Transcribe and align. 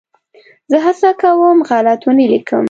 زه 0.71 0.77
هڅه 0.85 1.09
کوم 1.21 1.57
غلط 1.69 1.99
ونه 2.05 2.23
ولیکم. 2.25 2.59